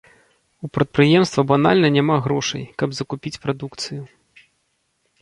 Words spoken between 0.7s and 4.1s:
прадпрыемства банальна няма грошай, каб закупіць прадукцыю.